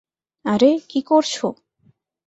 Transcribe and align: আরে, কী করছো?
আরে, 0.45 0.71
কী 0.89 0.99
করছো? 1.01 1.47